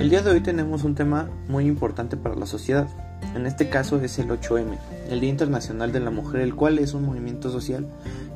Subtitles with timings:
[0.00, 2.88] El día de hoy tenemos un tema muy importante para la sociedad.
[3.36, 4.78] En este caso es el 8M,
[5.10, 7.86] el Día Internacional de la Mujer, el cual es un movimiento social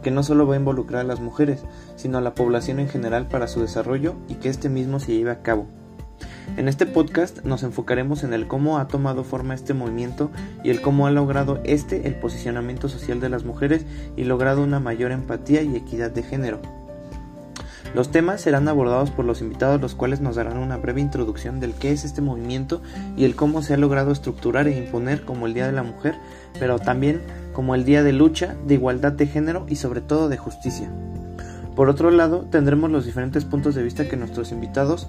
[0.02, 1.64] que no solo va a involucrar a las mujeres,
[1.96, 5.30] sino a la población en general para su desarrollo y que este mismo se lleve
[5.30, 5.66] a cabo.
[6.58, 10.30] En este podcast nos enfocaremos en el cómo ha tomado forma este movimiento
[10.64, 13.86] y el cómo ha logrado este el posicionamiento social de las mujeres
[14.16, 16.83] y logrado una mayor empatía y equidad de género.
[17.92, 21.74] Los temas serán abordados por los invitados, los cuales nos darán una breve introducción del
[21.74, 22.82] qué es este movimiento
[23.16, 26.16] y el cómo se ha logrado estructurar e imponer como el Día de la Mujer,
[26.58, 27.20] pero también
[27.52, 30.90] como el Día de lucha, de igualdad de género y sobre todo de justicia.
[31.76, 35.08] Por otro lado, tendremos los diferentes puntos de vista que nuestros invitados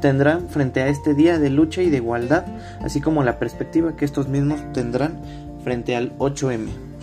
[0.00, 2.44] tendrán frente a este día de lucha y de igualdad,
[2.82, 5.18] así como la perspectiva que estos mismos tendrán
[5.62, 6.93] frente al 8M.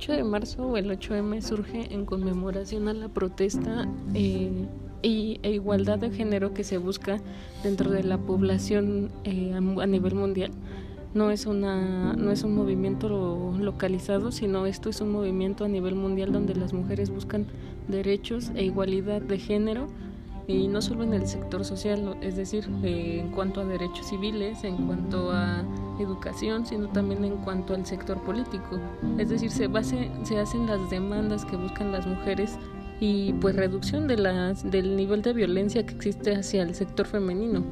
[0.00, 4.66] 8 de marzo o el 8M surge en conmemoración a la protesta eh,
[5.02, 7.20] y, e igualdad de género que se busca
[7.62, 10.52] dentro de la población eh, a, nivel mundial.
[11.12, 15.96] No es, una, no es un movimiento localizado, sino esto es un movimiento a nivel
[15.96, 17.44] mundial donde las mujeres buscan
[17.86, 19.86] derechos e igualdad de género
[20.48, 24.64] y no solo en el sector social, es decir, eh, en cuanto a derechos civiles,
[24.64, 25.62] en cuanto a
[26.02, 28.78] educación, sino también en cuanto al sector político.
[29.18, 32.58] Es decir, se, base, se hacen las demandas que buscan las mujeres
[33.00, 37.64] y pues reducción de las, del nivel de violencia que existe hacia el sector femenino.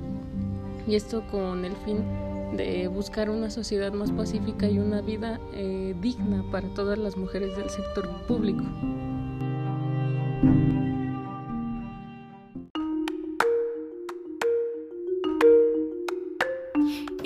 [0.86, 1.98] Y esto con el fin
[2.56, 7.56] de buscar una sociedad más pacífica y una vida eh, digna para todas las mujeres
[7.56, 8.64] del sector público.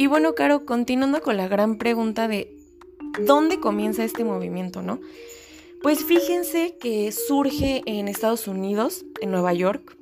[0.02, 2.56] Y bueno, Caro, continuando con la gran pregunta de
[3.24, 4.98] dónde comienza este movimiento, ¿no?
[5.80, 9.96] Pues fíjense que surge en Estados Unidos, en Nueva York,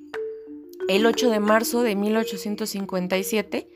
[0.89, 3.69] el 8 de marzo de 1857,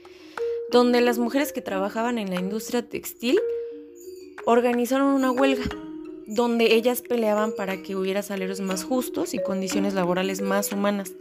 [0.73, 3.39] donde las mujeres que trabajaban en la industria textil
[4.47, 5.69] organizaron una huelga,
[6.27, 11.13] donde ellas peleaban para que hubiera salarios más justos y condiciones laborales más humanas.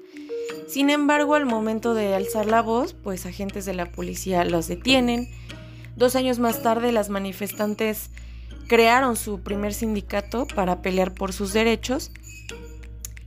[0.68, 5.30] Sin embargo, al momento de alzar la voz, pues agentes de la policía los detienen.
[5.96, 8.10] Dos años más tarde, las manifestantes
[8.68, 12.12] crearon su primer sindicato para pelear por sus derechos.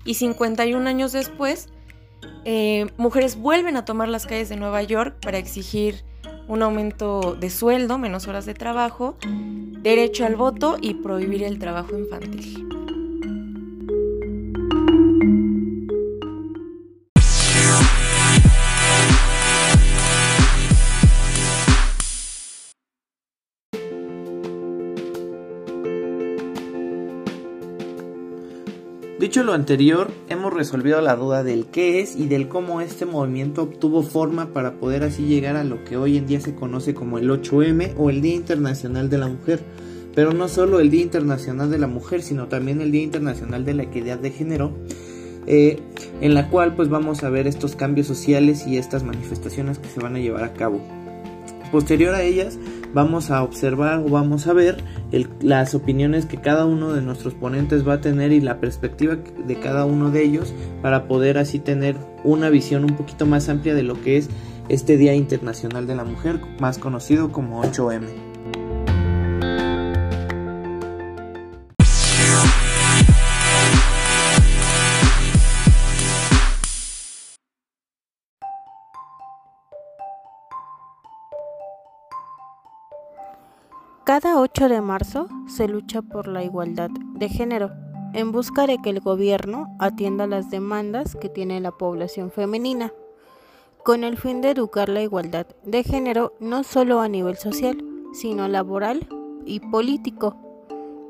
[0.04, 1.68] Y 51 años después,
[2.44, 6.04] eh, mujeres vuelven a tomar las calles de Nueva York para exigir
[6.48, 9.16] un aumento de sueldo, menos horas de trabajo,
[9.82, 12.95] derecho al voto y prohibir el trabajo infantil.
[29.18, 33.62] Dicho lo anterior, hemos resolvido la duda del qué es y del cómo este movimiento
[33.62, 37.16] obtuvo forma para poder así llegar a lo que hoy en día se conoce como
[37.16, 39.60] el 8M o el Día Internacional de la Mujer.
[40.14, 43.72] Pero no solo el Día Internacional de la Mujer, sino también el Día Internacional de
[43.72, 44.76] la Equidad de Género,
[45.46, 45.80] eh,
[46.20, 50.00] en la cual pues vamos a ver estos cambios sociales y estas manifestaciones que se
[50.00, 50.82] van a llevar a cabo.
[51.72, 52.58] Posterior a ellas
[52.96, 54.78] vamos a observar o vamos a ver
[55.42, 59.60] las opiniones que cada uno de nuestros ponentes va a tener y la perspectiva de
[59.60, 63.82] cada uno de ellos para poder así tener una visión un poquito más amplia de
[63.82, 64.30] lo que es
[64.70, 68.25] este Día Internacional de la Mujer, más conocido como 8M.
[84.18, 87.72] Cada 8 de marzo se lucha por la igualdad de género,
[88.14, 92.94] en busca de que el gobierno atienda las demandas que tiene la población femenina,
[93.84, 97.76] con el fin de educar la igualdad de género no solo a nivel social,
[98.14, 99.06] sino laboral
[99.44, 100.34] y político.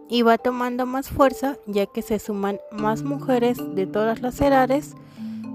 [0.09, 4.97] Y va tomando más fuerza ya que se suman más mujeres de todas las edades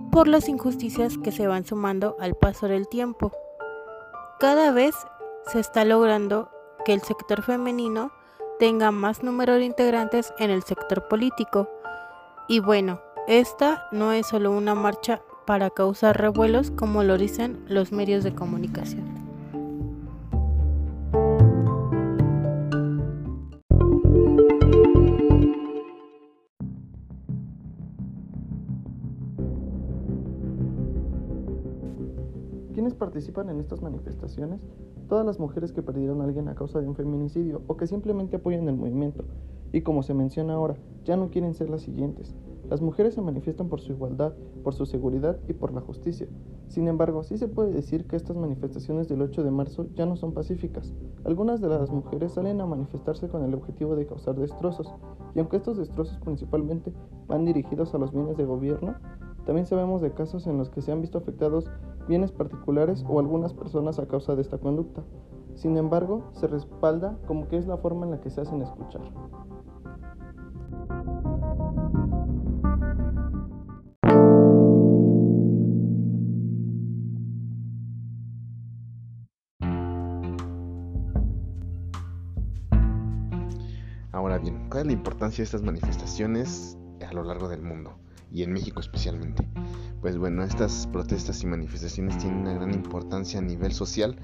[0.09, 3.33] por las injusticias que se van sumando al paso del tiempo.
[4.39, 4.95] Cada vez
[5.51, 6.49] se está logrando
[6.83, 8.11] que el sector femenino
[8.59, 11.69] tenga más número de integrantes en el sector político.
[12.47, 17.91] Y bueno, esta no es solo una marcha para causar revuelos como lo dicen los
[17.91, 19.20] medios de comunicación.
[33.01, 34.61] Participan en estas manifestaciones?
[35.09, 38.35] Todas las mujeres que perdieron a alguien a causa de un feminicidio o que simplemente
[38.35, 39.23] apoyan el movimiento.
[39.73, 42.35] Y como se menciona ahora, ya no quieren ser las siguientes.
[42.69, 44.33] Las mujeres se manifiestan por su igualdad,
[44.63, 46.27] por su seguridad y por la justicia.
[46.67, 50.15] Sin embargo, sí se puede decir que estas manifestaciones del 8 de marzo ya no
[50.15, 50.93] son pacíficas.
[51.23, 54.93] Algunas de las mujeres salen a manifestarse con el objetivo de causar destrozos,
[55.33, 56.93] y aunque estos destrozos principalmente
[57.27, 58.93] van dirigidos a los bienes de gobierno,
[59.45, 61.65] también sabemos de casos en los que se han visto afectados
[62.07, 65.03] bienes particulares o algunas personas a causa de esta conducta.
[65.55, 69.01] Sin embargo, se respalda como que es la forma en la que se hacen escuchar.
[84.13, 86.77] Ahora bien, ¿cuál es la importancia de estas manifestaciones
[87.07, 87.95] a lo largo del mundo
[88.31, 89.47] y en México especialmente?
[90.01, 94.17] Pues bueno, estas protestas y manifestaciones tienen una gran importancia a nivel social,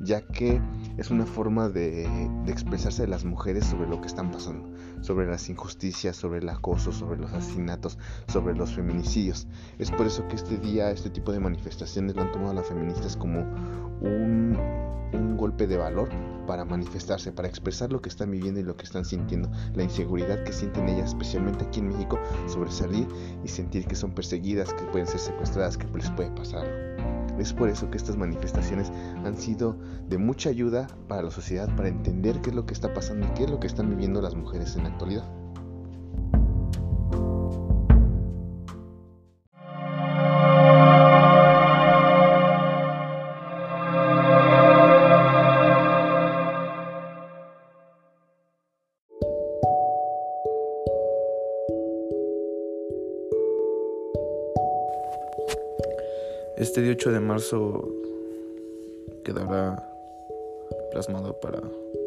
[0.00, 0.60] ya que
[0.98, 2.06] es una forma de,
[2.46, 4.68] expresarse de las mujeres sobre lo que están pasando,
[5.00, 9.46] sobre las injusticias, sobre el acoso, sobre los asesinatos, sobre los feminicidios.
[9.78, 13.16] Es por eso que este día, este tipo de manifestaciones lo han tomado las feministas
[13.16, 13.40] como
[14.00, 14.58] un,
[15.12, 16.10] un golpe de valor
[16.46, 20.44] para manifestarse, para expresar lo que están viviendo y lo que están sintiendo, la inseguridad
[20.44, 23.06] que sienten ellas, especialmente aquí en México, sobre salir
[23.44, 26.66] y sentir que son perseguidas, que pueden ser secuestradas, que les puede pasar.
[27.38, 28.90] Es por eso que estas manifestaciones
[29.24, 29.76] han sido
[30.08, 33.30] de mucha ayuda para la sociedad, para entender qué es lo que está pasando y
[33.30, 35.41] qué es lo que están viviendo las mujeres en la actualidad.
[56.62, 57.88] Este 18 de marzo
[59.24, 59.84] quedará
[60.92, 61.60] plasmado para,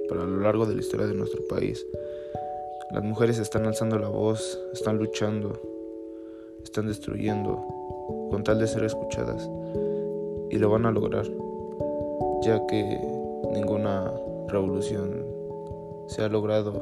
[0.07, 1.85] para lo largo de la historia de nuestro país.
[2.91, 5.59] Las mujeres están alzando la voz, están luchando,
[6.63, 7.61] están destruyendo
[8.31, 9.45] con tal de ser escuchadas
[10.49, 11.25] y lo van a lograr,
[12.41, 12.97] ya que
[13.51, 14.09] ninguna
[14.47, 15.25] revolución
[16.07, 16.81] se ha logrado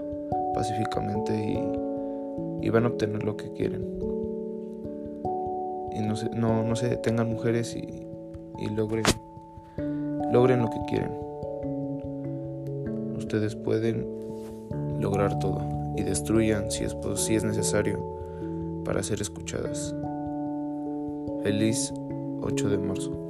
[0.54, 4.13] pacíficamente y, y van a obtener lo que quieren
[5.96, 8.08] y no se, no, no se detengan mujeres y,
[8.60, 9.04] y logren,
[10.32, 11.12] logren lo que quieren.
[13.18, 14.06] Ustedes pueden
[15.00, 15.62] lograr todo
[15.96, 18.00] y destruyan si es, si es necesario
[18.84, 19.96] para ser escuchadas.
[21.44, 21.94] Feliz
[22.42, 23.23] 8 de marzo.